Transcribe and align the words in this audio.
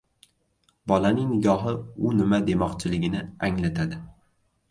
•Bolaning 0.91 1.27
nigohi 1.33 1.73
u 2.11 2.15
nima 2.21 2.41
demoqchiligini 2.49 3.21
anglatadi. 3.49 4.01